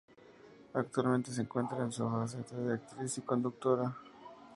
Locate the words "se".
1.31-1.41